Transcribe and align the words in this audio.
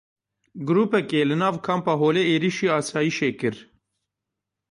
Grûpekê 0.67 1.21
li 1.29 1.35
nav 1.41 1.55
kampa 1.65 1.93
Holê 2.01 2.23
êrişî 2.33 2.67
asayişê 2.77 3.29
kir. 3.39 3.55